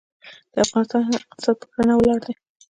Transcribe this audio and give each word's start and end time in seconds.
د 0.53 0.55
افغانستان 0.65 1.03
اقتصاد 1.19 1.55
په 1.59 1.65
کرنه 1.71 1.93
ولاړ 1.97 2.19
دی. 2.25 2.33